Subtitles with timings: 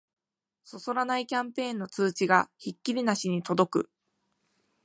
[0.63, 3.91] そそらないキャンペーンの通知がひっきりなしに届く